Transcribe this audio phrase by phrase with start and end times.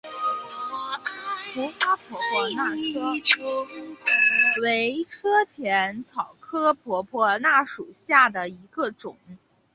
[1.63, 2.71] 头花婆婆纳
[4.63, 9.15] 为车前草科婆婆纳属下的一个种。